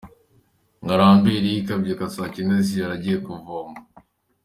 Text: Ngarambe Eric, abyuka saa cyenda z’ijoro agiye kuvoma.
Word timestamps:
Ngarambe 0.83 1.29
Eric, 1.39 1.65
abyuka 1.75 2.05
saa 2.13 2.31
cyenda 2.33 2.55
z’ijoro 2.65 2.91
agiye 2.97 3.17
kuvoma. 3.25 3.77